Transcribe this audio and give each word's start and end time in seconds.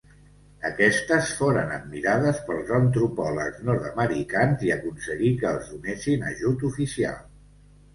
Aquestes 0.69 1.33
foren 1.41 1.73
admirades 1.75 2.41
pels 2.49 2.73
antropòlegs 2.79 3.63
nord-americans, 3.71 4.67
i 4.71 4.75
aconseguí 4.81 5.35
que 5.45 5.53
els 5.55 5.75
donessin 5.77 6.31
ajut 6.37 6.71
oficial. 6.77 7.27